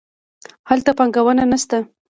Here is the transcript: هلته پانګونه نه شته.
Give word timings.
هلته 0.69 0.91
پانګونه 0.97 1.43
نه 1.51 1.57
شته. 1.61 1.77